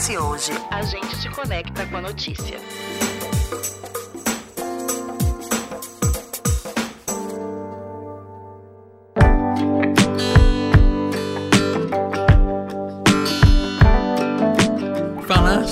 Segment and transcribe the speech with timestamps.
[0.00, 0.52] acontece hoje.
[0.70, 2.58] A gente te conecta com a notícia.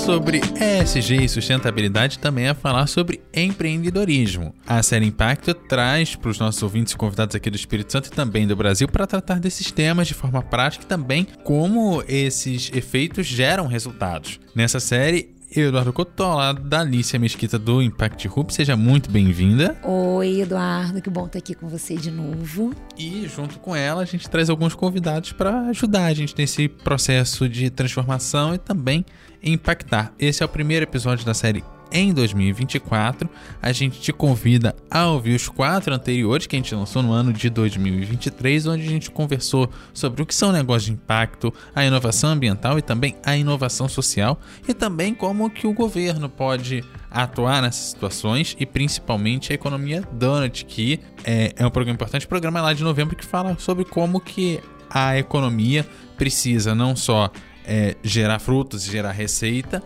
[0.09, 4.55] Sobre ESG e sustentabilidade também é falar sobre empreendedorismo.
[4.65, 8.09] A série Impacto traz para os nossos ouvintes e convidados aqui do Espírito Santo e
[8.09, 13.27] também do Brasil para tratar desses temas de forma prática e também como esses efeitos
[13.27, 14.39] geram resultados.
[14.55, 18.53] Nessa série, eu, Eduardo Couto, ao lado da Alicia Mesquita do Impact Hub.
[18.53, 19.75] Seja muito bem-vinda.
[19.83, 22.71] Oi, Eduardo, que bom estar aqui com você de novo.
[22.97, 27.49] E junto com ela, a gente traz alguns convidados para ajudar a gente nesse processo
[27.49, 29.03] de transformação e também
[29.43, 30.13] impactar.
[30.19, 33.29] Esse é o primeiro episódio da série em 2024.
[33.61, 37.33] A gente te convida a ouvir os quatro anteriores que a gente lançou no ano
[37.33, 42.31] de 2023, onde a gente conversou sobre o que são negócios de impacto, a inovação
[42.31, 47.89] ambiental e também a inovação social, e também como que o governo pode atuar nessas
[47.89, 52.83] situações e principalmente a economia donut, que é, é um programa importante, programa lá de
[52.83, 57.31] novembro que fala sobre como que a economia precisa não só
[57.69, 59.81] é, gerar frutos e gerar receita,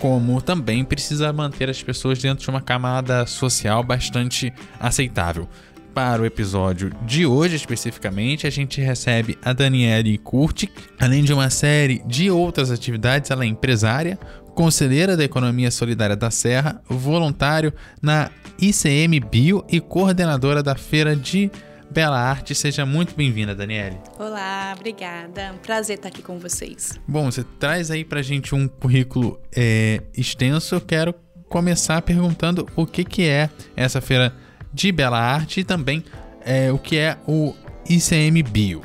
[0.00, 5.48] como também precisa manter as pessoas dentro de uma camada social bastante aceitável.
[5.92, 11.48] Para o episódio de hoje especificamente, a gente recebe a Daniele Curti, além de uma
[11.50, 14.18] série de outras atividades, ela é empresária,
[14.54, 18.30] conselheira da Economia Solidária da Serra, voluntário na
[18.60, 21.50] ICM Bio e coordenadora da Feira de
[21.90, 22.54] Bela Arte.
[22.54, 23.98] Seja muito bem-vinda, Daniele.
[24.18, 25.40] Olá, obrigada.
[25.40, 26.98] É um prazer estar aqui com vocês.
[27.06, 30.74] Bom, você traz aí pra gente um currículo é, extenso.
[30.74, 31.14] Eu quero
[31.48, 34.34] começar perguntando o que, que é essa feira
[34.72, 36.04] de Bela Arte e também
[36.44, 37.54] é, o que é o
[37.88, 38.82] ICM Bio.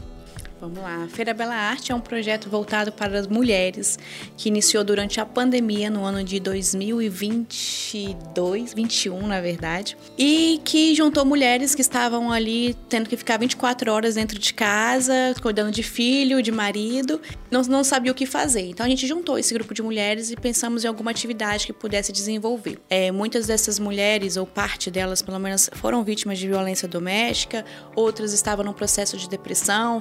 [0.61, 1.07] Vamos lá.
[1.09, 3.97] Feira Bela Arte é um projeto voltado para as mulheres
[4.37, 11.25] que iniciou durante a pandemia no ano de 2022, 21 na verdade, e que juntou
[11.25, 16.43] mulheres que estavam ali tendo que ficar 24 horas dentro de casa, cuidando de filho,
[16.43, 17.19] de marido,
[17.49, 18.69] não, não sabia o que fazer.
[18.69, 22.11] Então a gente juntou esse grupo de mulheres e pensamos em alguma atividade que pudesse
[22.11, 22.77] desenvolver.
[22.87, 28.31] É, muitas dessas mulheres, ou parte delas pelo menos, foram vítimas de violência doméstica, outras
[28.31, 29.99] estavam no processo de depressão,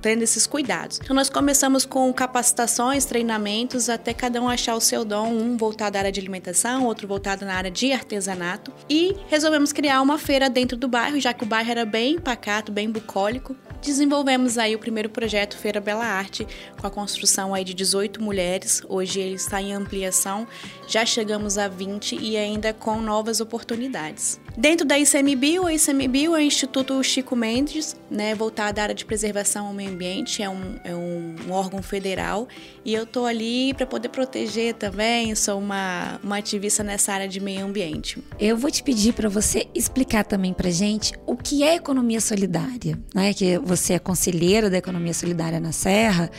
[0.00, 1.00] tendo esses cuidados.
[1.02, 5.96] Então nós começamos com capacitações, treinamentos, até cada um achar o seu dom, um voltado
[5.96, 10.48] à área de alimentação, outro voltado na área de artesanato, e resolvemos criar uma feira
[10.48, 13.56] dentro do bairro, já que o bairro era bem pacato, bem bucólico.
[13.82, 16.46] Desenvolvemos aí o primeiro projeto Feira Bela Arte,
[16.78, 18.82] com a construção aí de 18 mulheres.
[18.86, 20.46] Hoje ele está em ampliação,
[20.86, 24.38] já chegamos a 20 e ainda com novas oportunidades.
[24.56, 29.04] Dentro da ICMBio, a ICMBio é o Instituto Chico Mendes, né, voltado à área de
[29.04, 32.48] preservação ao meio ambiente, é um, é um, órgão federal
[32.84, 37.40] e eu estou ali para poder proteger também, sou uma, uma ativista nessa área de
[37.40, 38.22] meio ambiente.
[38.38, 42.98] Eu vou te pedir para você explicar também para gente o que é economia solidária,
[43.14, 43.32] né?
[43.32, 46.30] que você é conselheira da economia solidária na Serra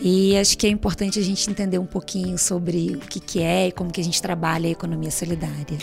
[0.00, 3.68] e acho que é importante a gente entender um pouquinho sobre o que, que é
[3.68, 5.78] e como que a gente trabalha a economia solidária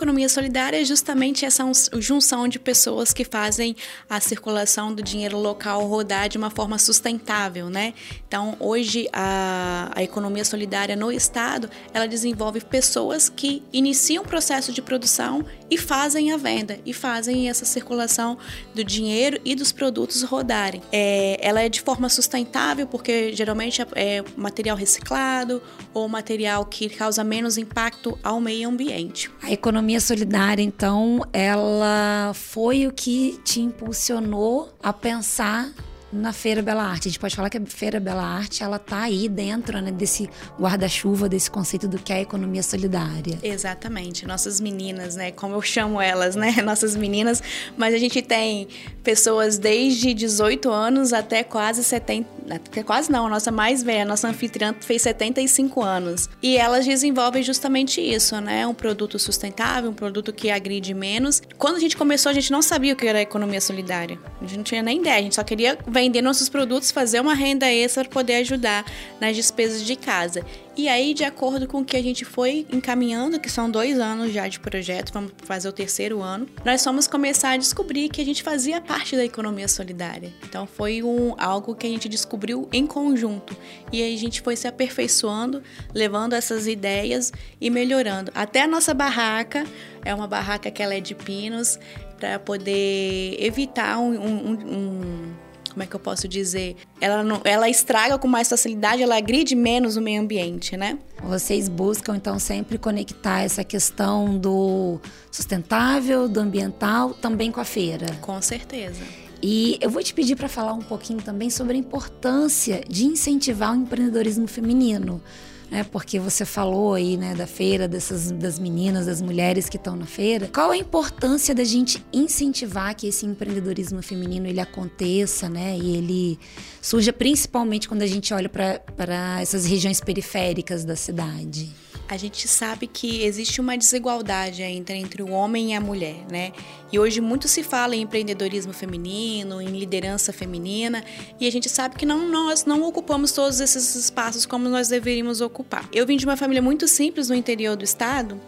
[0.00, 1.62] economia solidária é justamente essa
[1.98, 3.76] junção de pessoas que fazem
[4.08, 7.92] a circulação do dinheiro local rodar de uma forma sustentável, né?
[8.26, 14.72] Então, hoje a, a economia solidária no estado, ela desenvolve pessoas que iniciam o processo
[14.72, 18.36] de produção e fazem a venda e fazem essa circulação
[18.74, 20.82] do dinheiro e dos produtos rodarem.
[20.90, 25.62] É, ela é de forma sustentável porque geralmente é material reciclado
[25.94, 29.30] ou material que causa menos impacto ao meio ambiente.
[29.42, 35.72] A economia solidária, então, ela foi o que te impulsionou a pensar
[36.12, 37.08] na Feira Bela Arte.
[37.08, 40.28] A gente pode falar que a Feira Bela Arte ela tá aí dentro né, desse
[40.58, 43.38] guarda-chuva, desse conceito do que é a economia solidária.
[43.42, 44.26] Exatamente.
[44.26, 45.30] Nossas meninas, né?
[45.30, 46.56] Como eu chamo elas, né?
[46.62, 47.42] Nossas meninas.
[47.76, 48.68] Mas a gente tem
[49.02, 52.39] pessoas desde 18 anos até quase 70.
[52.56, 56.28] Até quase não, a nossa mais velha, a nossa anfitriã fez 75 anos.
[56.42, 58.66] E elas desenvolvem justamente isso, né?
[58.66, 61.42] Um produto sustentável, um produto que agride menos.
[61.58, 64.18] Quando a gente começou, a gente não sabia o que era economia solidária.
[64.40, 67.34] A gente não tinha nem ideia, a gente só queria vender nossos produtos, fazer uma
[67.34, 68.84] renda extra para poder ajudar
[69.20, 70.44] nas despesas de casa.
[70.76, 74.32] E aí, de acordo com o que a gente foi encaminhando, que são dois anos
[74.32, 78.24] já de projeto, vamos fazer o terceiro ano, nós fomos começar a descobrir que a
[78.24, 80.32] gente fazia parte da economia solidária.
[80.44, 83.56] Então, foi um, algo que a gente descobriu em conjunto.
[83.92, 85.62] E aí, a gente foi se aperfeiçoando,
[85.92, 88.30] levando essas ideias e melhorando.
[88.34, 89.66] Até a nossa barraca,
[90.04, 91.78] é uma barraca que ela é de pinos,
[92.20, 95.34] para poder evitar um, um, um
[95.70, 96.76] como é que eu posso dizer?
[97.00, 100.98] Ela, não, ela estraga com mais facilidade, ela agride menos o meio ambiente, né?
[101.22, 105.00] Vocês buscam então sempre conectar essa questão do
[105.30, 108.06] sustentável, do ambiental, também com a feira.
[108.20, 109.02] Com certeza.
[109.42, 113.72] E eu vou te pedir para falar um pouquinho também sobre a importância de incentivar
[113.72, 115.22] o empreendedorismo feminino
[115.70, 115.84] né?
[115.84, 120.06] Porque você falou aí, né, da feira, dessas das meninas, das mulheres que estão na
[120.06, 120.48] feira.
[120.52, 125.78] Qual a importância da gente incentivar que esse empreendedorismo feminino ele aconteça, né?
[125.78, 126.38] E ele
[126.82, 131.70] surja principalmente quando a gente olha para essas regiões periféricas da cidade
[132.10, 136.52] a gente sabe que existe uma desigualdade entre, entre o homem e a mulher, né?
[136.92, 141.04] E hoje muito se fala em empreendedorismo feminino, em liderança feminina,
[141.38, 145.40] e a gente sabe que não, nós não ocupamos todos esses espaços como nós deveríamos
[145.40, 145.88] ocupar.
[145.92, 148.40] Eu vim de uma família muito simples no interior do estado,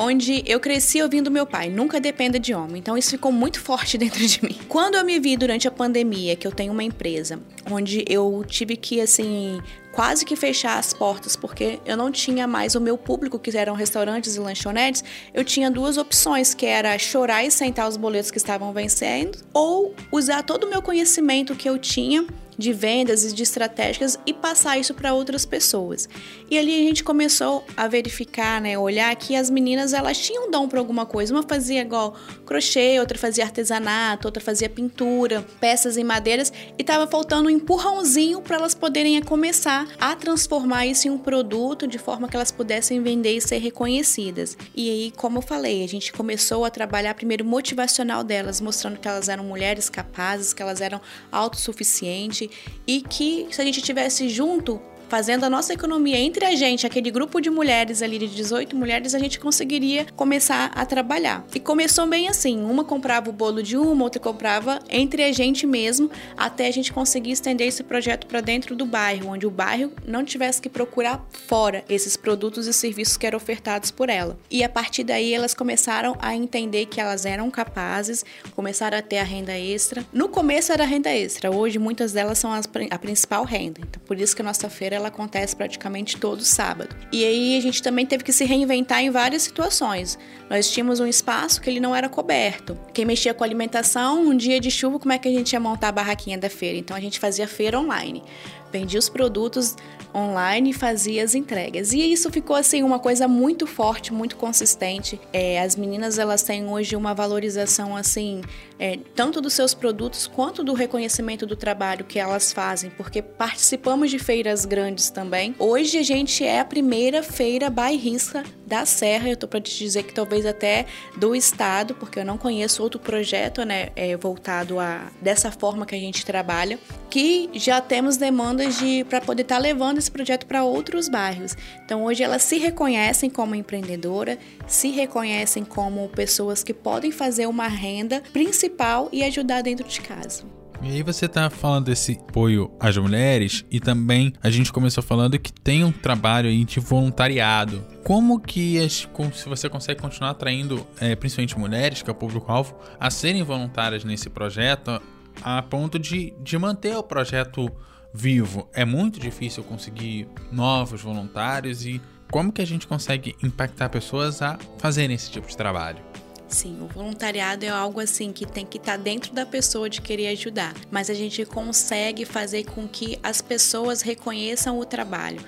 [0.00, 2.78] onde eu cresci ouvindo meu pai, nunca dependa de homem.
[2.78, 4.58] Então isso ficou muito forte dentro de mim.
[4.66, 7.38] Quando eu me vi durante a pandemia, que eu tenho uma empresa,
[7.70, 9.60] onde eu tive que assim
[9.92, 13.74] quase que fechar as portas porque eu não tinha mais o meu público que eram
[13.74, 15.04] restaurantes e lanchonetes,
[15.34, 19.94] eu tinha duas opções, que era chorar e sentar os boletos que estavam vencendo ou
[20.10, 22.24] usar todo o meu conhecimento que eu tinha
[22.60, 26.08] de vendas e de estratégias e passar isso para outras pessoas.
[26.50, 30.68] E ali a gente começou a verificar, né, olhar que as meninas elas tinham dom
[30.68, 31.34] para alguma coisa.
[31.34, 32.14] Uma fazia igual
[32.44, 38.42] crochê, outra fazia artesanato, outra fazia pintura, peças em madeiras e estava faltando um empurrãozinho
[38.42, 43.02] para elas poderem começar a transformar isso em um produto de forma que elas pudessem
[43.02, 44.56] vender e ser reconhecidas.
[44.76, 49.08] E aí, como eu falei, a gente começou a trabalhar primeiro motivacional delas, mostrando que
[49.08, 51.00] elas eram mulheres capazes, que elas eram
[51.32, 52.49] autossuficientes
[52.86, 54.80] e que se a gente tivesse junto
[55.10, 59.12] fazendo a nossa economia entre a gente, aquele grupo de mulheres ali de 18 mulheres,
[59.12, 61.44] a gente conseguiria começar a trabalhar.
[61.52, 65.66] E começou bem assim: uma comprava o bolo de uma, outra comprava entre a gente
[65.66, 69.92] mesmo, até a gente conseguir estender esse projeto para dentro do bairro, onde o bairro
[70.06, 74.38] não tivesse que procurar fora esses produtos e serviços que eram ofertados por ela.
[74.48, 78.24] E a partir daí elas começaram a entender que elas eram capazes,
[78.54, 80.06] começaram a ter a renda extra.
[80.12, 83.80] No começo era renda extra, hoje muitas delas são as, a principal renda.
[83.80, 86.94] Então por isso que a nossa feira ela acontece praticamente todo sábado.
[87.12, 90.18] E aí a gente também teve que se reinventar em várias situações.
[90.48, 92.78] Nós tínhamos um espaço que ele não era coberto.
[92.92, 95.88] Quem mexia com alimentação, um dia de chuva, como é que a gente ia montar
[95.88, 96.78] a barraquinha da feira?
[96.78, 98.22] Então a gente fazia feira online
[98.70, 99.76] vendia os produtos
[100.14, 101.92] online e fazia as entregas.
[101.92, 105.20] E isso ficou assim uma coisa muito forte, muito consistente.
[105.32, 108.42] É, as meninas elas têm hoje uma valorização assim
[108.78, 114.10] é, tanto dos seus produtos quanto do reconhecimento do trabalho que elas fazem, porque participamos
[114.10, 115.54] de feiras grandes também.
[115.58, 119.28] Hoje a gente é a primeira feira bairrista da Serra.
[119.28, 120.86] Eu tô para te dizer que talvez até
[121.16, 125.94] do estado, porque eu não conheço outro projeto, né, é, voltado a dessa forma que
[125.94, 126.78] a gente trabalha,
[127.10, 131.08] que já temos demanda demandas de para poder estar tá levando esse projeto para outros
[131.08, 131.56] bairros.
[131.84, 137.68] Então hoje elas se reconhecem como empreendedora, se reconhecem como pessoas que podem fazer uma
[137.68, 140.59] renda principal e ajudar dentro de casa.
[140.82, 145.38] E aí você tá falando desse apoio às mulheres e também a gente começou falando
[145.38, 147.86] que tem um trabalho aí de voluntariado.
[148.02, 152.78] Como que as, se você consegue continuar atraindo é, principalmente mulheres, que é o público-alvo,
[152.98, 155.02] a serem voluntárias nesse projeto
[155.42, 157.70] a ponto de, de manter o projeto
[158.12, 162.00] vivo, é muito difícil conseguir novos voluntários e
[162.30, 166.09] como que a gente consegue impactar pessoas a fazerem esse tipo de trabalho?
[166.50, 170.02] Sim, o voluntariado é algo assim que tem que estar tá dentro da pessoa de
[170.02, 175.40] querer ajudar, mas a gente consegue fazer com que as pessoas reconheçam o trabalho.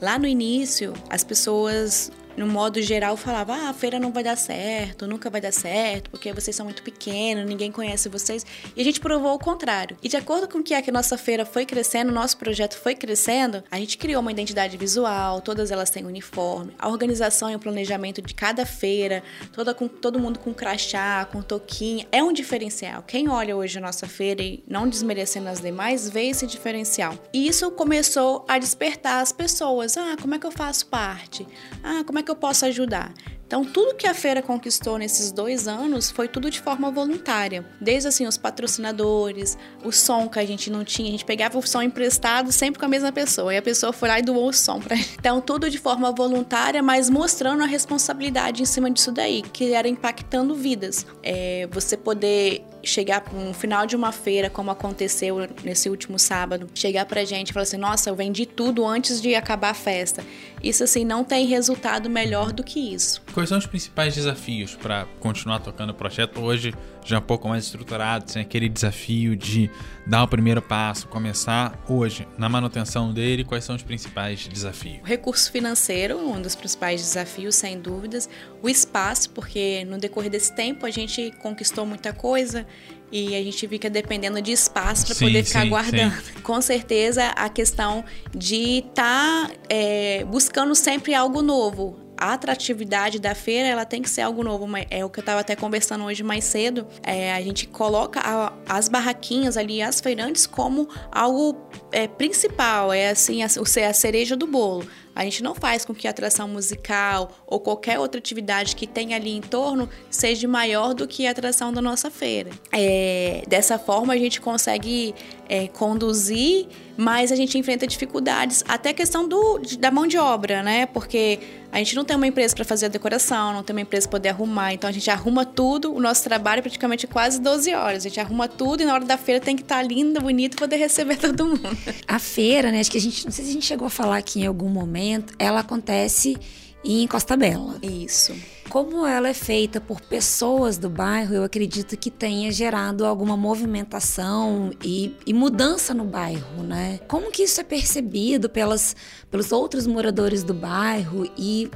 [0.00, 4.36] Lá no início, as pessoas no modo geral, falava: ah, a feira não vai dar
[4.36, 8.44] certo, nunca vai dar certo, porque vocês são muito pequenos, ninguém conhece vocês.
[8.76, 9.96] E a gente provou o contrário.
[10.02, 12.76] E de acordo com o que é que a nossa feira foi crescendo, nosso projeto
[12.76, 17.56] foi crescendo, a gente criou uma identidade visual, todas elas têm uniforme, a organização e
[17.56, 19.22] o planejamento de cada feira,
[19.52, 23.02] toda com todo mundo com crachá, com toquinha, é um diferencial.
[23.02, 27.14] Quem olha hoje a nossa feira e não desmerecendo as demais, vê esse diferencial.
[27.32, 29.96] E isso começou a despertar as pessoas.
[29.96, 31.46] Ah, como é que eu faço parte?
[31.82, 33.12] Ah, como é que eu posso ajudar?
[33.54, 37.64] Então, tudo que a feira conquistou nesses dois anos foi tudo de forma voluntária.
[37.80, 41.64] Desde assim, os patrocinadores, o som que a gente não tinha, a gente pegava o
[41.64, 44.52] som emprestado sempre com a mesma pessoa, e a pessoa foi lá e doou o
[44.52, 45.14] som pra gente.
[45.20, 49.86] Então, tudo de forma voluntária, mas mostrando a responsabilidade em cima disso daí, que era
[49.86, 51.06] impactando vidas.
[51.22, 57.06] É, você poder chegar no final de uma feira, como aconteceu nesse último sábado, chegar
[57.06, 60.24] pra gente e falar assim: nossa, eu vendi tudo antes de acabar a festa.
[60.62, 63.22] Isso, assim, não tem resultado melhor do que isso.
[63.44, 66.72] Quais são os principais desafios para continuar tocando o projeto hoje,
[67.04, 69.70] já um pouco mais estruturado, sem aquele desafio de
[70.06, 73.44] dar o primeiro passo, começar hoje na manutenção dele?
[73.44, 75.02] Quais são os principais desafios?
[75.02, 78.30] O recurso financeiro, um dos principais desafios, sem dúvidas.
[78.62, 82.66] O espaço, porque no decorrer desse tempo a gente conquistou muita coisa
[83.12, 86.14] e a gente fica dependendo de espaço para poder ficar sim, guardando.
[86.14, 86.40] sim.
[86.42, 92.03] Com certeza a questão de estar tá, é, buscando sempre algo novo.
[92.16, 94.66] A atratividade da feira ela tem que ser algo novo.
[94.90, 96.86] É o que eu estava até conversando hoje mais cedo.
[97.02, 101.56] É, a gente coloca a, as barraquinhas ali, as feirantes, como algo
[101.92, 102.92] é, principal.
[102.92, 104.86] É assim, a, a cereja do bolo.
[105.14, 109.16] A gente não faz com que a atração musical ou qualquer outra atividade que tenha
[109.16, 112.50] ali em torno seja maior do que a atração da nossa feira.
[112.72, 115.14] É, dessa forma, a gente consegue
[115.48, 120.62] é, conduzir, mas a gente enfrenta dificuldades, até a questão do, da mão de obra,
[120.62, 120.86] né?
[120.86, 121.40] Porque
[121.72, 124.18] a gente não tem uma empresa para fazer a decoração, não tem uma empresa para
[124.18, 125.92] poder arrumar, então a gente arruma tudo.
[125.92, 128.06] O nosso trabalho é praticamente quase 12 horas.
[128.06, 130.56] A gente arruma tudo e na hora da feira tem que estar tá linda, bonita,
[130.56, 131.76] poder receber todo mundo.
[132.06, 132.80] A feira, né?
[132.80, 134.68] Acho que a gente, não sei se a gente chegou a falar aqui em algum
[134.68, 136.36] momento, ela acontece
[136.84, 137.76] em Costa Bela.
[137.82, 138.34] Isso.
[138.68, 144.72] Como ela é feita por pessoas do bairro, eu acredito que tenha gerado alguma movimentação
[144.82, 146.98] e, e, mudança no bairro, né?
[147.06, 148.96] Como que isso é percebido pelas,
[149.30, 151.70] pelos outros moradores do bairro e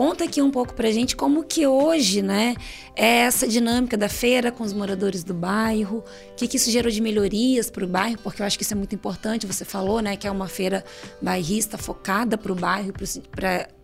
[0.00, 2.56] conta aqui um pouco pra gente como que hoje, né,
[2.96, 5.98] é essa dinâmica da feira com os moradores do bairro,
[6.32, 8.72] o que, que isso gerou de melhorias para o bairro, porque eu acho que isso
[8.72, 9.46] é muito importante.
[9.46, 10.82] Você falou, né, que é uma feira
[11.20, 12.94] bairrista focada para o bairro,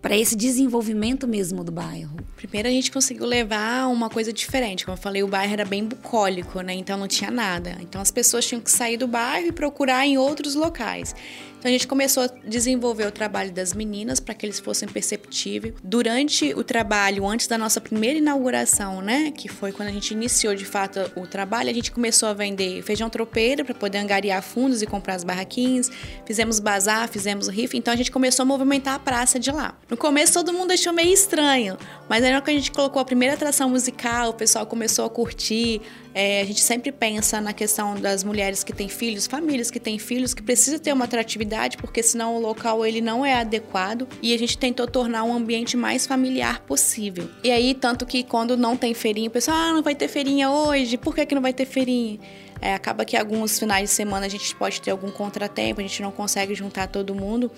[0.01, 2.17] para esse desenvolvimento mesmo do bairro.
[2.35, 4.87] Primeiro a gente conseguiu levar uma coisa diferente.
[4.87, 6.73] Como eu falei, o bairro era bem bucólico, né?
[6.73, 7.77] Então não tinha nada.
[7.83, 11.15] Então as pessoas tinham que sair do bairro e procurar em outros locais.
[11.59, 15.75] Então a gente começou a desenvolver o trabalho das meninas para que eles fossem perceptíveis.
[15.83, 20.55] Durante o trabalho, antes da nossa primeira inauguração, né, que foi quando a gente iniciou
[20.55, 24.83] de fato o trabalho, a gente começou a vender feijão tropeiro para poder angariar fundos
[24.83, 25.91] e comprar as barraquinhas.
[26.25, 29.77] Fizemos bazar, fizemos rifa, então a gente começou a movimentar a praça de lá.
[29.89, 31.77] No começo todo mundo achou meio estranho,
[32.09, 35.05] mas aí na hora que a gente colocou a primeira atração musical, o pessoal começou
[35.05, 35.81] a curtir,
[36.19, 39.99] é, a gente sempre pensa na questão das mulheres que têm filhos, famílias que têm
[39.99, 44.09] filhos, que precisa ter uma atratividade, porque senão o local ele não é adequado.
[44.23, 47.29] E a gente tentou tornar um ambiente mais familiar possível.
[47.45, 50.51] E aí, tanto que quando não tem feirinha, o pessoal, ah, não vai ter feirinha
[50.51, 52.19] hoje, por que, que não vai ter feirinha?
[52.63, 56.01] É, acaba que alguns finais de semana a gente pode ter algum contratempo, a gente
[56.01, 57.53] não consegue juntar todo mundo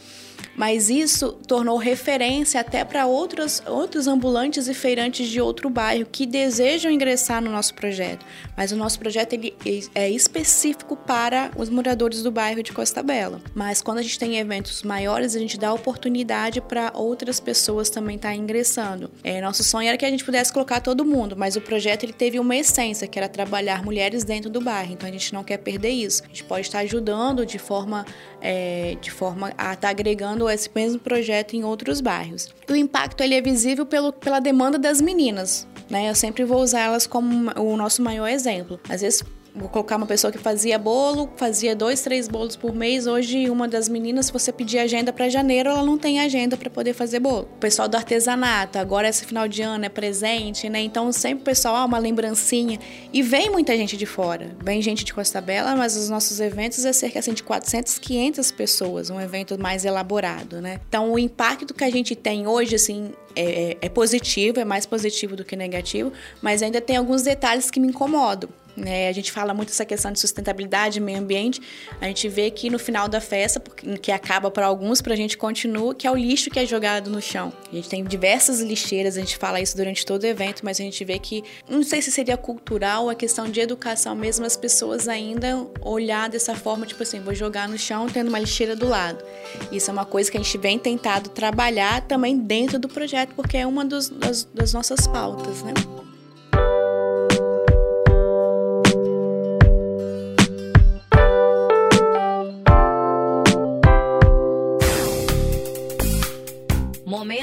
[0.57, 6.27] mas isso tornou referência até para outros, outros ambulantes e feirantes de outro bairro que
[6.27, 8.25] desejam ingressar no nosso projeto.
[8.57, 9.55] Mas o nosso projeto ele
[9.95, 13.41] é específico para os moradores do bairro de Costa Bela.
[13.55, 18.17] Mas quando a gente tem eventos maiores, a gente dá oportunidade para outras pessoas também
[18.17, 19.11] estar tá ingressando.
[19.23, 22.13] É, nosso sonho era que a gente pudesse colocar todo mundo, mas o projeto ele
[22.13, 24.93] teve uma essência, que era trabalhar mulheres dentro do bairro.
[24.93, 26.23] Então a gente não quer perder isso.
[26.25, 28.05] A gente pode estar ajudando de forma,
[28.41, 32.55] é, de forma a estar tá agregando esse mesmo projeto em outros bairros.
[32.69, 35.67] O impacto ele é visível pelo, pela demanda das meninas.
[35.89, 36.09] Né?
[36.09, 38.79] Eu sempre vou usar elas como o nosso maior exemplo.
[38.89, 39.25] Às vezes
[39.55, 43.07] Vou colocar uma pessoa que fazia bolo, fazia dois, três bolos por mês.
[43.07, 46.71] Hoje, uma das meninas, se você pedir agenda para janeiro, ela não tem agenda para
[46.71, 47.49] poder fazer bolo.
[47.57, 50.81] O pessoal do artesanato, agora esse final de ano é presente, né?
[50.81, 52.79] Então, sempre o pessoal, ah, uma lembrancinha.
[53.13, 54.57] E vem muita gente de fora.
[54.63, 58.53] Vem gente de Costa Bela, mas os nossos eventos é cerca assim, de 400, 500
[58.53, 59.11] pessoas.
[59.11, 60.81] Um evento mais elaborado, né?
[60.89, 64.87] Então, o impacto que a gente tem hoje, assim, é, é, é positivo, é mais
[64.87, 66.13] positivo do que negativo,
[66.43, 68.51] mas ainda tem alguns detalhes que me incomodam.
[68.79, 69.09] Né?
[69.09, 71.61] A gente fala muito essa questão de sustentabilidade, meio ambiente.
[72.01, 73.61] A gente vê que no final da festa,
[74.01, 77.11] que acaba para alguns, para a gente continua, que é o lixo que é jogado
[77.11, 77.53] no chão.
[77.71, 80.83] A gente tem diversas lixeiras, a gente fala isso durante todo o evento, mas a
[80.83, 85.09] gente vê que, não sei se seria cultural a questão de educação mesmo, as pessoas
[85.09, 89.25] ainda olhar dessa forma, tipo assim, vou jogar no chão tendo uma lixeira do lado.
[89.73, 93.57] Isso é uma coisa que a gente vem tentado trabalhar também dentro do projeto, porque
[93.57, 95.73] é uma dos, das, das nossas pautas, né?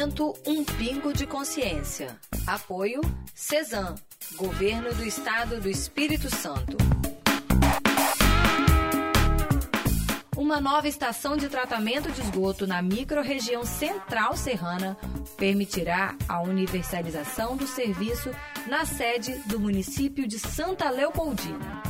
[0.05, 2.15] Momento Um Pingo de Consciência.
[2.45, 3.01] Apoio
[3.33, 3.95] CESAM,
[4.35, 6.77] Governo do Estado do Espírito Santo.
[10.37, 14.95] Uma nova estação de tratamento de esgoto na microrregião central serrana
[15.37, 18.29] permitirá a universalização do serviço
[18.67, 21.81] na sede do município de Santa Leopoldina.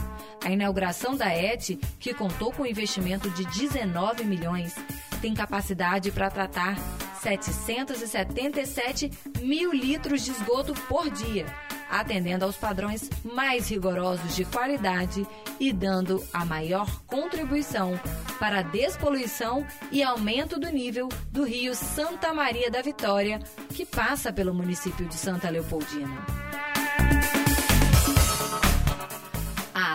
[0.41, 4.74] A inauguração da ET, que contou com investimento de 19 milhões,
[5.19, 6.77] tem capacidade para tratar
[7.25, 11.48] 777 mil litros de esgoto por dia,
[11.89, 15.25] atendendo aos padrões mais rigorosos de qualidade
[15.60, 18.00] e dando a maior contribuição
[18.39, 23.39] para a despoluição e aumento do nível do rio Santa Maria da Vitória,
[23.70, 26.24] que passa pelo município de Santa Leopoldina.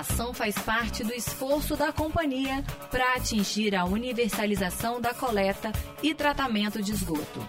[0.00, 5.70] A ação faz parte do esforço da companhia para atingir a universalização da coleta
[6.02, 7.46] e tratamento de esgoto.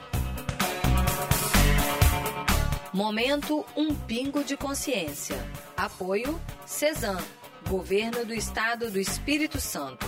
[2.91, 5.37] Momento Um Pingo de Consciência.
[5.77, 7.23] Apoio CESAM,
[7.69, 10.05] Governo do Estado do Espírito Santo.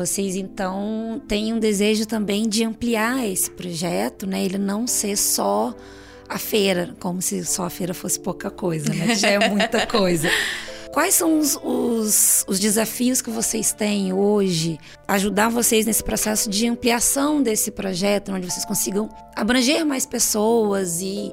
[0.00, 4.42] Vocês então têm um desejo também de ampliar esse projeto, né?
[4.42, 5.74] Ele não ser só
[6.26, 9.14] a feira, como se só a feira fosse pouca coisa, né?
[9.14, 10.30] Já é muita coisa.
[10.90, 14.78] Quais são os, os, os, desafios que vocês têm hoje?
[15.06, 21.30] Ajudar vocês nesse processo de ampliação desse projeto, onde vocês consigam abranger mais pessoas e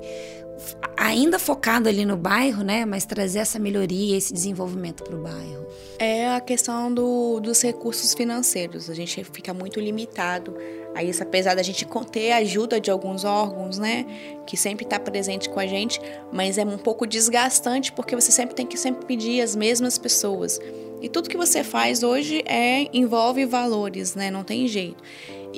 [1.08, 2.86] ainda focado ali no bairro, né?
[2.86, 5.66] Mas trazer essa melhoria, esse desenvolvimento para o bairro.
[5.98, 8.90] É a questão do, dos recursos financeiros.
[8.90, 10.56] A gente fica muito limitado
[10.94, 14.06] a isso, apesar da gente ter a ajuda de alguns órgãos, né?
[14.46, 16.00] Que sempre está presente com a gente,
[16.32, 20.60] mas é um pouco desgastante porque você sempre tem que sempre pedir as mesmas pessoas.
[21.02, 24.32] E tudo que você faz hoje é envolve valores, né?
[24.32, 25.02] Não tem jeito.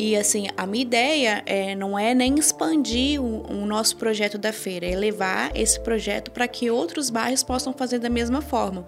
[0.01, 4.53] E assim, a minha ideia é, não é nem expandir o, o nosso projeto da
[4.53, 8.85] feira, é levar esse projeto para que outros bairros possam fazer da mesma forma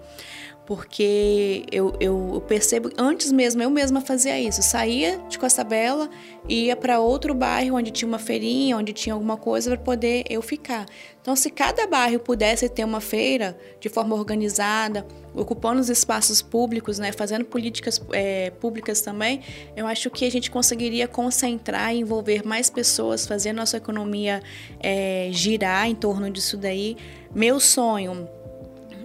[0.74, 4.62] porque eu, eu, percebo, antes mesmo, eu mesma fazia isso.
[4.62, 6.08] Saía de Costa Bela,
[6.48, 10.40] ia para outro bairro onde tinha uma feirinha, onde tinha alguma coisa para poder eu
[10.40, 10.86] ficar.
[11.20, 16.98] Então, se cada bairro pudesse ter uma feira de forma organizada, ocupando os espaços públicos,
[16.98, 19.42] né, fazendo políticas é, públicas também,
[19.76, 24.42] eu acho que a gente conseguiria concentrar e envolver mais pessoas, fazer a nossa economia
[24.80, 26.96] é, girar em torno disso daí.
[27.34, 28.26] Meu sonho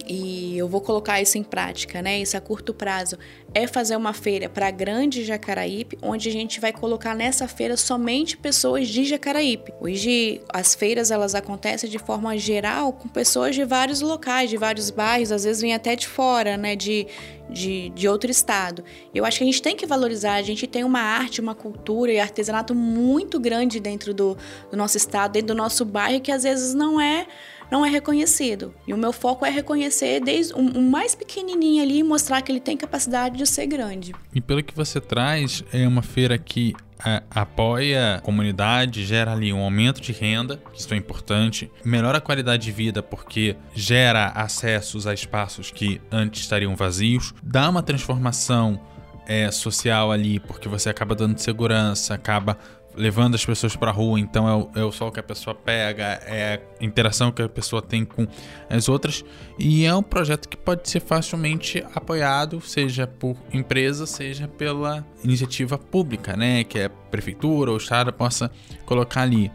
[0.08, 2.18] e eu vou colocar isso em prática, né?
[2.18, 3.18] Isso a curto prazo
[3.52, 8.36] é fazer uma feira para Grande Jacaraípe, onde a gente vai colocar nessa feira somente
[8.36, 9.72] pessoas de Jacaraípe.
[9.80, 14.88] Hoje as feiras elas acontecem de forma geral com pessoas de vários locais, de vários
[14.88, 16.74] bairros, às vezes vem até de fora, né?
[16.74, 17.06] De,
[17.50, 18.82] de, de outro estado.
[19.14, 22.12] Eu acho que a gente tem que valorizar, a gente tem uma arte, uma cultura
[22.12, 24.38] e artesanato muito grande dentro do,
[24.70, 27.26] do nosso estado, dentro do nosso bairro, que às vezes não é
[27.70, 28.74] não é reconhecido.
[28.86, 32.42] E o meu foco é reconhecer desde o um, um mais pequenininho ali e mostrar
[32.42, 34.14] que ele tem capacidade de ser grande.
[34.34, 39.52] E pelo que você traz, é uma feira que é, apoia a comunidade, gera ali
[39.52, 45.06] um aumento de renda, isso é importante, melhora a qualidade de vida porque gera acessos
[45.06, 48.80] a espaços que antes estariam vazios, dá uma transformação
[49.28, 52.56] é, social ali, porque você acaba dando segurança, acaba
[52.98, 56.20] levando as pessoas para rua, então é o, é o sol que a pessoa pega,
[56.26, 58.26] é a interação que a pessoa tem com
[58.68, 59.24] as outras,
[59.58, 65.78] e é um projeto que pode ser facilmente apoiado, seja por empresa, seja pela iniciativa
[65.78, 68.50] pública, né, que é a prefeitura ou o estado possa
[68.84, 69.50] colocar ali.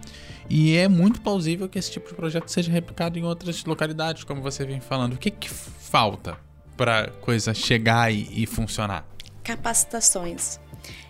[0.49, 4.41] E é muito plausível que esse tipo de projeto seja replicado em outras localidades, como
[4.41, 5.13] você vem falando.
[5.13, 6.37] O que, que falta
[6.75, 9.05] para coisa chegar e, e funcionar?
[9.43, 10.59] Capacitações.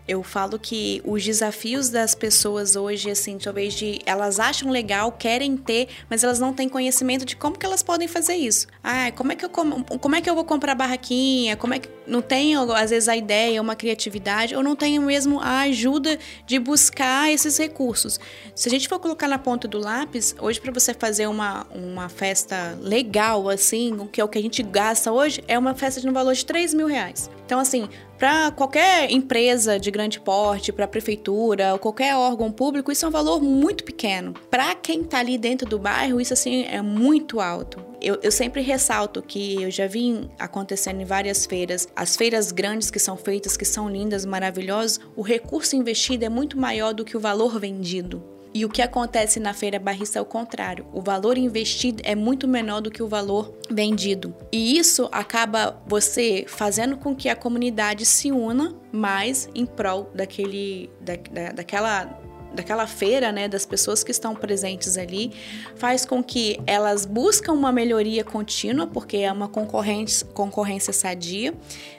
[0.07, 5.55] Eu falo que os desafios das pessoas hoje, assim, talvez de elas acham legal, querem
[5.55, 8.67] ter, mas elas não têm conhecimento de como que elas podem fazer isso.
[8.83, 11.55] Ah, como é que eu como, é que eu vou comprar barraquinha?
[11.55, 15.39] Como é que não tenho às vezes a ideia, uma criatividade, ou não tenho mesmo
[15.39, 18.19] a ajuda de buscar esses recursos.
[18.53, 22.09] Se a gente for colocar na ponta do lápis, hoje para você fazer uma, uma
[22.09, 26.09] festa legal assim, que é o que a gente gasta hoje, é uma festa de
[26.09, 27.29] um valor de 3 mil reais.
[27.45, 27.89] Então, assim,
[28.23, 33.09] para qualquer empresa de grande porte, para a prefeitura ou qualquer órgão público, isso é
[33.09, 34.33] um valor muito pequeno.
[34.49, 37.83] Para quem está ali dentro do bairro, isso assim é muito alto.
[38.01, 42.89] Eu, eu, sempre ressalto que eu já vi acontecendo em várias feiras, as feiras grandes
[42.89, 47.17] que são feitas, que são lindas, maravilhosas, o recurso investido é muito maior do que
[47.17, 48.32] o valor vendido.
[48.53, 50.85] E o que acontece na feira barrista é o contrário.
[50.93, 54.35] O valor investido é muito menor do que o valor vendido.
[54.51, 60.91] E isso acaba você fazendo com que a comunidade se una mais em prol daquele,
[61.01, 62.19] da, da, daquela
[62.53, 65.31] daquela feira, né, das pessoas que estão presentes ali,
[65.75, 71.53] faz com que elas buscam uma melhoria contínua, porque é uma concorrência, concorrência sadia.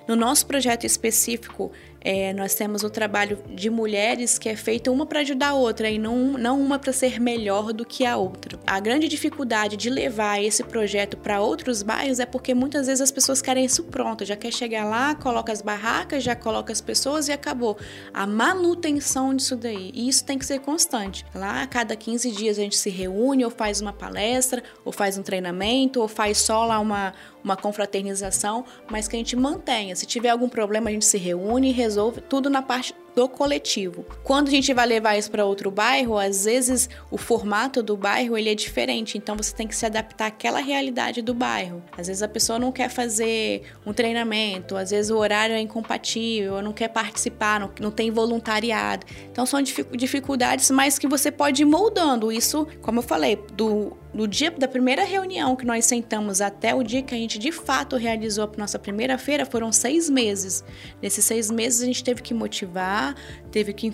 [0.07, 1.73] No nosso projeto específico,
[2.05, 5.89] é, nós temos o trabalho de mulheres que é feito uma para ajudar a outra
[5.89, 8.59] e não, não uma para ser melhor do que a outra.
[8.67, 13.11] A grande dificuldade de levar esse projeto para outros bairros é porque muitas vezes as
[13.11, 17.29] pessoas querem isso pronto, já quer chegar lá, coloca as barracas, já coloca as pessoas
[17.29, 17.79] e acabou.
[18.13, 19.91] A manutenção disso daí.
[19.95, 21.25] E isso tem que ser constante.
[21.35, 25.17] Lá a cada 15 dias a gente se reúne ou faz uma palestra, ou faz
[25.17, 29.97] um treinamento, ou faz só lá uma, uma confraternização, mas que a gente mantenha.
[29.97, 31.94] Se tiver algum problema, a gente se reúne e resolve
[32.29, 34.05] tudo na parte do coletivo.
[34.25, 38.37] Quando a gente vai levar isso para outro bairro, às vezes o formato do bairro
[38.37, 41.83] ele é diferente, então você tem que se adaptar àquela realidade do bairro.
[41.97, 46.61] Às vezes a pessoa não quer fazer um treinamento, às vezes o horário é incompatível,
[46.61, 49.07] não quer participar, não, não tem voluntariado.
[49.31, 54.29] Então são dificuldades, mas que você pode ir moldando isso, como eu falei, do no
[54.29, 57.97] dia da primeira reunião que nós sentamos até o dia que a gente de fato
[57.97, 60.65] realizou a nossa primeira feira foram seis meses.
[61.03, 63.15] Nesses seis meses a gente teve que motivar,
[63.51, 63.93] teve que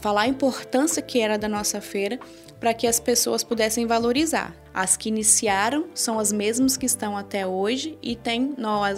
[0.00, 2.20] falar a importância que era da nossa feira
[2.58, 4.54] para que as pessoas pudessem valorizar.
[4.72, 8.54] As que iniciaram são as mesmas que estão até hoje e tem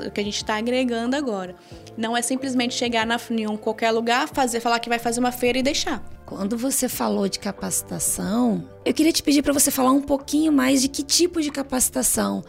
[0.06, 1.54] o que a gente está agregando agora.
[1.96, 5.58] Não é simplesmente chegar na, em qualquer lugar, fazer, falar que vai fazer uma feira
[5.58, 6.02] e deixar.
[6.24, 10.82] Quando você falou de capacitação, eu queria te pedir para você falar um pouquinho mais
[10.82, 12.44] de que tipo de capacitação.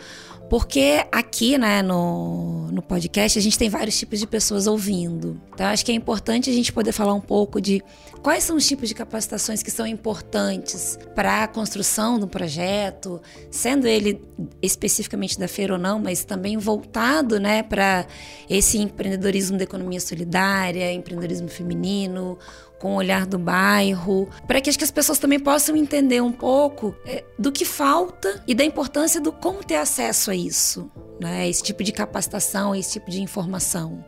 [0.50, 5.40] Porque aqui, né, no, no podcast, a gente tem vários tipos de pessoas ouvindo.
[5.54, 7.84] Então, acho que é importante a gente poder falar um pouco de
[8.22, 13.88] quais são os tipos de capacitações que são importantes para a construção do projeto, sendo
[13.88, 14.22] ele
[14.62, 18.06] especificamente da feira ou não, mas também voltado, né, para
[18.50, 22.38] esse empreendedorismo da economia solidária, empreendedorismo feminino,
[22.80, 26.96] com o olhar do bairro, para que, que as pessoas também possam entender um pouco
[27.06, 31.50] é, do que falta e da importância do como ter acesso a isso, né?
[31.50, 34.04] Esse tipo de capacitação, esse tipo de informação.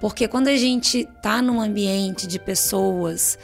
[0.00, 3.38] Porque quando a gente está num ambiente de pessoas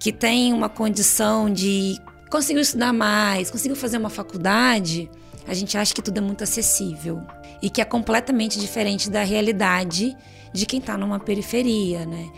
[0.00, 5.10] que têm uma condição de conseguir estudar mais, conseguir fazer uma faculdade,
[5.46, 7.20] a gente acha que tudo é muito acessível
[7.60, 10.16] e que é completamente diferente da realidade
[10.52, 12.30] de quem está numa periferia, né?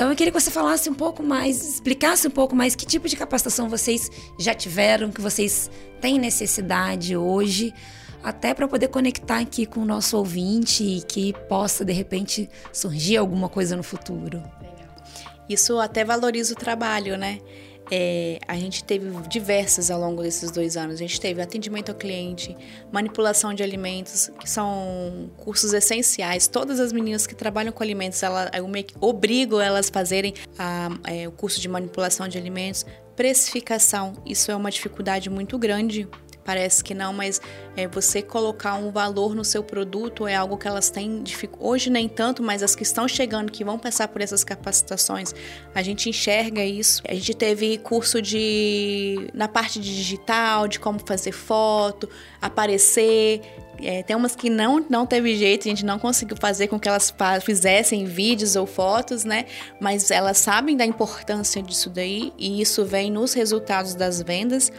[0.00, 3.06] Então eu queria que você falasse um pouco mais, explicasse um pouco mais que tipo
[3.06, 7.74] de capacitação vocês já tiveram, que vocês têm necessidade hoje,
[8.24, 13.18] até para poder conectar aqui com o nosso ouvinte e que possa de repente surgir
[13.18, 14.42] alguma coisa no futuro.
[15.46, 17.38] Isso até valoriza o trabalho, né?
[17.90, 20.96] É, a gente teve diversas ao longo desses dois anos.
[20.96, 22.56] A gente teve atendimento ao cliente,
[22.92, 26.46] manipulação de alimentos, que são cursos essenciais.
[26.46, 28.66] Todas as meninas que trabalham com alimentos, ela, eu
[29.00, 32.86] obrigo elas a fazerem a, é, o curso de manipulação de alimentos.
[33.16, 36.08] Precificação, isso é uma dificuldade muito grande
[36.50, 37.40] parece que não, mas
[37.76, 41.22] é, você colocar um valor no seu produto é algo que elas têm
[41.60, 45.32] hoje nem tanto, mas as que estão chegando, que vão passar por essas capacitações,
[45.72, 47.02] a gente enxerga isso.
[47.08, 52.08] A gente teve curso de na parte de digital, de como fazer foto,
[52.42, 53.42] aparecer.
[53.80, 56.88] É, tem umas que não, não teve jeito, a gente não conseguiu fazer com que
[56.88, 59.46] elas fizessem vídeos ou fotos, né?
[59.80, 64.72] Mas elas sabem da importância disso daí e isso vem nos resultados das vendas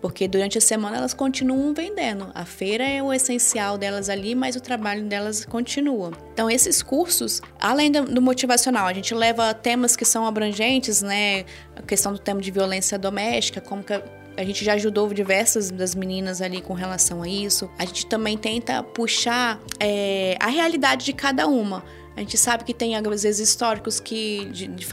[0.00, 2.30] porque durante a semana elas continuam vendendo.
[2.34, 6.12] A feira é o essencial delas ali, mas o trabalho delas continua.
[6.32, 11.44] Então, esses cursos, além do motivacional, a gente leva temas que são abrangentes, né?
[11.76, 13.92] A questão do tema de violência doméstica, como que
[14.38, 17.68] a gente já ajudou diversas das meninas ali com relação a isso.
[17.76, 21.82] A gente também tenta puxar é, a realidade de cada uma.
[22.18, 24.86] A gente sabe que tem, às vezes, históricos que de, de,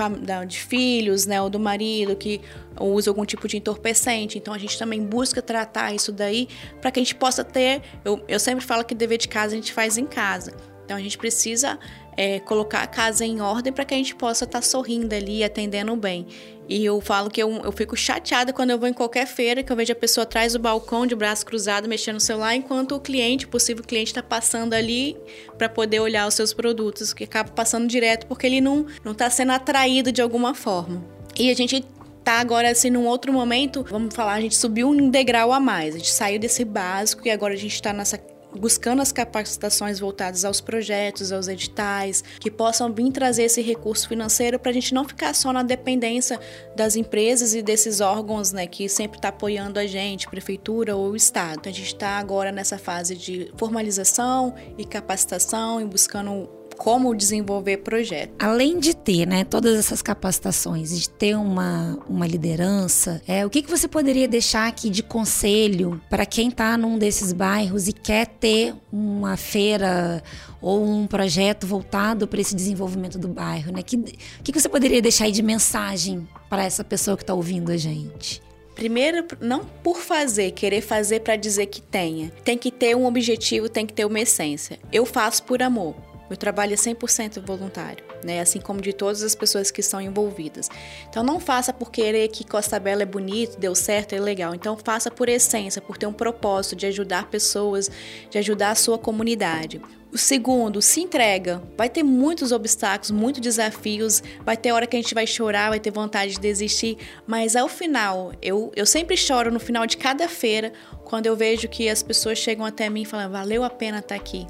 [0.47, 2.39] de filhos, né, ou do marido, que
[2.79, 4.37] usa algum tipo de entorpecente.
[4.37, 6.47] Então, a gente também busca tratar isso daí
[6.79, 7.81] para que a gente possa ter.
[8.05, 10.53] Eu, eu sempre falo que dever de casa a gente faz em casa.
[10.85, 11.79] Então, a gente precisa
[12.17, 15.43] é, colocar a casa em ordem para que a gente possa estar tá sorrindo ali,
[15.43, 16.27] atendendo bem.
[16.67, 19.71] E eu falo que eu, eu fico chateada quando eu vou em qualquer feira, que
[19.71, 22.99] eu vejo a pessoa atrás do balcão de braço cruzado mexendo no celular, enquanto o
[22.99, 25.15] cliente, o possível cliente, está passando ali
[25.57, 29.51] para poder olhar os seus produtos, que acaba passando direto porque ele não está sendo
[29.51, 31.03] atraído de alguma forma.
[31.37, 31.85] E a gente
[32.23, 35.93] tá agora assim num outro momento, vamos falar, a gente subiu um degrau a mais.
[35.93, 38.17] A gente saiu desse básico e agora a gente está nessa
[38.55, 44.57] buscando as capacitações voltadas aos projetos, aos editais, que possam vir trazer esse recurso financeiro
[44.59, 46.39] para a gente não ficar só na dependência
[46.75, 51.67] das empresas e desses órgãos né, que sempre está apoiando a gente, prefeitura ou Estado.
[51.67, 58.33] A gente está agora nessa fase de formalização e capacitação e buscando como desenvolver projeto.
[58.39, 63.61] Além de ter, né, todas essas capacitações, de ter uma, uma liderança, é, o que,
[63.61, 68.27] que você poderia deixar aqui de conselho para quem está num desses bairros e quer
[68.27, 70.23] ter uma feira
[70.61, 73.83] ou um projeto voltado para esse desenvolvimento do bairro, né?
[73.83, 74.03] Que, o
[74.43, 77.77] que, que você poderia deixar aí de mensagem para essa pessoa que está ouvindo a
[77.77, 78.41] gente?
[78.75, 82.29] Primeiro, não por fazer, querer fazer para dizer que tenha.
[82.43, 84.77] Tem que ter um objetivo, tem que ter uma essência.
[84.91, 85.95] Eu faço por amor.
[86.29, 88.39] Meu trabalho é 100% voluntário, né?
[88.39, 90.69] Assim como de todas as pessoas que estão envolvidas.
[91.09, 94.55] Então não faça por querer que Costa Bela é bonito, deu certo, é legal.
[94.55, 97.91] Então faça por essência, por ter um propósito de ajudar pessoas,
[98.29, 99.81] de ajudar a sua comunidade.
[100.15, 101.61] O segundo, se entrega.
[101.77, 104.23] Vai ter muitos obstáculos, muitos desafios.
[104.45, 106.97] Vai ter hora que a gente vai chorar, vai ter vontade de desistir.
[107.27, 110.71] Mas ao final, eu, eu sempre choro no final de cada feira
[111.03, 114.15] quando eu vejo que as pessoas chegam até mim e falam: valeu a pena estar
[114.15, 114.47] aqui.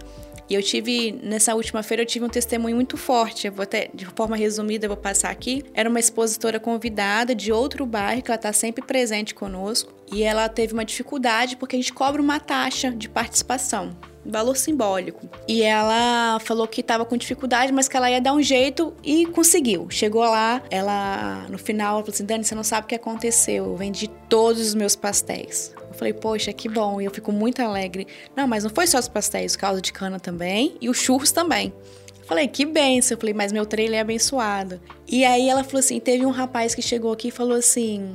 [0.49, 3.47] E eu tive, nessa última feira, eu tive um testemunho muito forte.
[3.47, 5.63] Eu vou até, de forma resumida, eu vou passar aqui.
[5.73, 9.93] Era uma expositora convidada de outro bairro, que ela está sempre presente conosco.
[10.12, 15.29] E ela teve uma dificuldade porque a gente cobra uma taxa de participação valor simbólico.
[15.47, 19.25] E ela falou que estava com dificuldade, mas que ela ia dar um jeito e
[19.27, 19.88] conseguiu.
[19.89, 23.65] Chegou lá, ela no final ela falou assim: Dani, você não sabe o que aconteceu.
[23.65, 25.73] Eu vendi todos os meus pastéis.
[25.95, 28.05] Eu falei, poxa, que bom, e eu fico muito alegre.
[28.36, 31.31] Não, mas não foi só os pastéis, o caldo de cana também e os churros
[31.31, 31.73] também.
[32.19, 33.15] Eu falei, que benção.
[33.15, 34.81] Eu falei, mas meu trailer é abençoado.
[35.08, 38.12] E aí ela falou assim: teve um rapaz que chegou aqui e falou assim: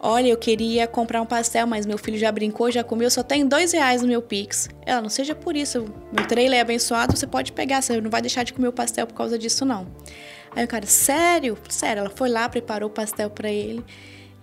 [0.00, 3.46] Olha, eu queria comprar um pastel, mas meu filho já brincou, já comeu, só tem
[3.46, 4.68] dois reais no meu Pix.
[4.84, 8.20] Ela, não seja por isso, meu trailer é abençoado, você pode pegar, você não vai
[8.20, 9.86] deixar de comer o pastel por causa disso, não.
[10.56, 11.56] Aí o cara, sério?
[11.68, 13.84] Sério, ela foi lá, preparou o pastel para ele.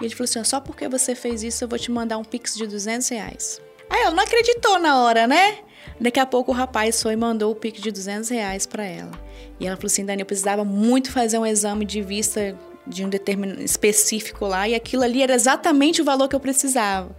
[0.02, 2.56] E ele falou assim: só porque você fez isso, eu vou te mandar um pix
[2.56, 3.62] de 200 reais.
[3.90, 5.60] Aí ela não acreditou na hora, né?
[6.00, 9.12] Daqui a pouco o rapaz foi e mandou o pix de 200 reais para ela.
[9.60, 12.58] E ela falou assim: Dani, eu precisava muito fazer um exame de vista
[12.88, 17.16] de um determinado específico lá, e aquilo ali era exatamente o valor que eu precisava.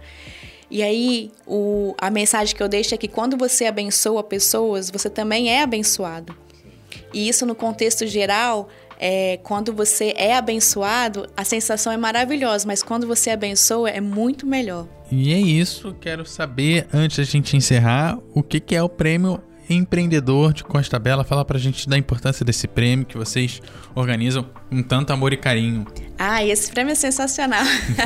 [0.69, 5.09] E aí, o, a mensagem que eu deixo é que quando você abençoa pessoas, você
[5.09, 6.35] também é abençoado.
[7.13, 8.69] E isso, no contexto geral,
[9.01, 14.45] é, quando você é abençoado, a sensação é maravilhosa, mas quando você abençoa, é muito
[14.45, 14.87] melhor.
[15.11, 19.41] E é isso, quero saber, antes da gente encerrar, o que, que é o prêmio
[19.69, 21.23] empreendedor de Costa Bela.
[21.23, 23.61] Fala pra gente da importância desse prêmio que vocês
[23.95, 25.85] organizam com tanto amor e carinho.
[26.17, 27.63] Ah, esse prêmio é sensacional.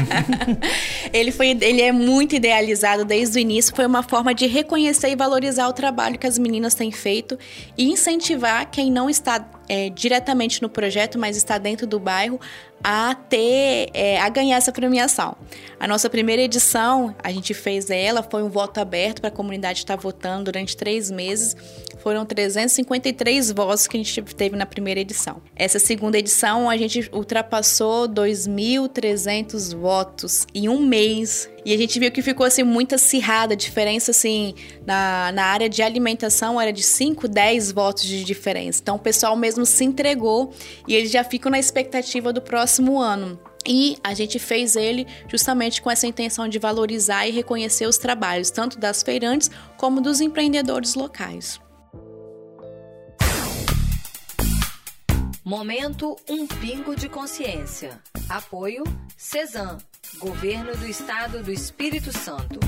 [1.13, 3.75] ele, foi, ele é muito idealizado desde o início.
[3.75, 7.37] Foi uma forma de reconhecer e valorizar o trabalho que as meninas têm feito
[7.77, 12.39] e incentivar quem não está é, diretamente no projeto, mas está dentro do bairro,
[12.83, 15.35] a ter, é, a ganhar essa premiação.
[15.79, 19.79] A nossa primeira edição, a gente fez ela, foi um voto aberto para a comunidade
[19.79, 21.55] estar votando durante três meses.
[22.03, 25.41] Foram 353 votos que a gente teve na primeira edição.
[25.55, 32.11] Essa segunda edição, a gente ultrapassou 2.300 votos em um mês e a gente viu
[32.11, 34.53] que ficou assim muito acirrada a diferença assim
[34.85, 38.79] na, na área de alimentação era de 5, 10 votos de diferença.
[38.81, 40.53] Então o pessoal mesmo se entregou
[40.87, 43.39] e eles já ficam na expectativa do próximo ano.
[43.67, 48.51] E a gente fez ele justamente com essa intenção de valorizar e reconhecer os trabalhos,
[48.51, 51.59] tanto das feirantes como dos empreendedores locais.
[55.45, 58.01] Momento Um Pingo de Consciência.
[58.27, 58.83] Apoio
[59.15, 59.77] CESAM,
[60.17, 62.59] Governo do Estado do Espírito Santo.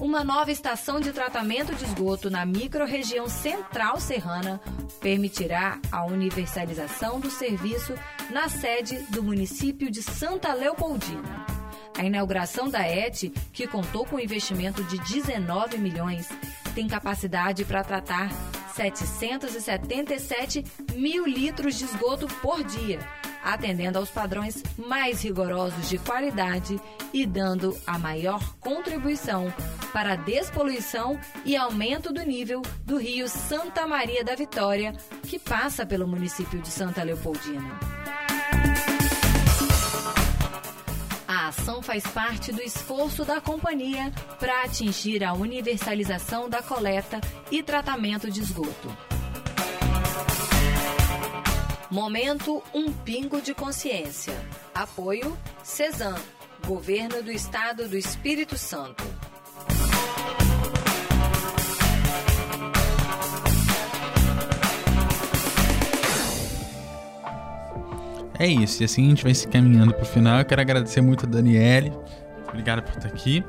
[0.00, 4.60] Uma nova estação de tratamento de esgoto na microrregião central serrana
[5.00, 7.94] permitirá a universalização do serviço
[8.30, 11.55] na sede do município de Santa Leopoldina.
[11.98, 16.28] A inauguração da ET, que contou com investimento de 19 milhões,
[16.74, 18.30] tem capacidade para tratar
[18.74, 20.62] 777
[20.94, 22.98] mil litros de esgoto por dia,
[23.42, 26.78] atendendo aos padrões mais rigorosos de qualidade
[27.14, 29.50] e dando a maior contribuição
[29.90, 35.86] para a despoluição e aumento do nível do rio Santa Maria da Vitória, que passa
[35.86, 37.80] pelo município de Santa Leopoldina.
[41.46, 47.20] A ação faz parte do esforço da companhia para atingir a universalização da coleta
[47.52, 48.96] e tratamento de esgoto.
[51.88, 54.34] Momento Um Pingo de Consciência.
[54.74, 56.16] Apoio CESAM,
[56.66, 59.04] Governo do Estado do Espírito Santo.
[68.38, 68.82] É isso.
[68.82, 70.38] E assim a gente vai se caminhando pro final.
[70.38, 71.92] Eu quero agradecer muito a Daniele.
[72.48, 73.44] Obrigado por estar aqui.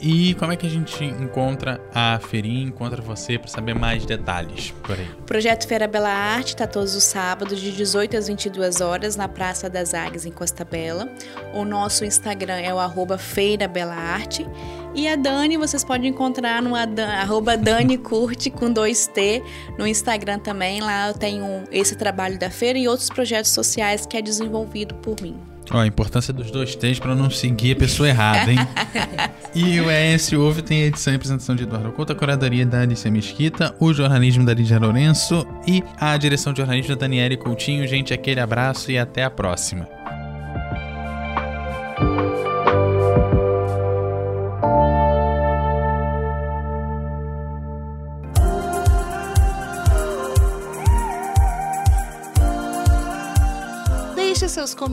[0.00, 4.70] E como é que a gente encontra a Feirinha, encontra você para saber mais detalhes
[4.82, 5.06] por aí?
[5.18, 9.28] O projeto Feira Bela Arte está todos os sábados de 18 às 22 horas na
[9.28, 11.06] Praça das Águias em Costa Bela.
[11.52, 14.46] O nosso Instagram é o arroba Feira Bela Arte.
[14.94, 19.42] E a Dani vocês podem encontrar no arroba Dani Curte com dois T
[19.78, 20.80] no Instagram também.
[20.80, 25.20] Lá eu tenho esse trabalho da feira e outros projetos sociais que é desenvolvido por
[25.22, 25.36] mim.
[25.70, 28.58] Ó, a importância dos dois T's para não seguir a pessoa errada, hein?
[29.54, 32.80] e o ES Ouve tem a edição e apresentação de Eduardo Couto, a curadoria da
[32.80, 37.86] Alice Mesquita, o jornalismo da Lídia Lourenço e a direção de jornalismo da Daniele Coutinho.
[37.86, 39.99] Gente, aquele abraço e até a próxima.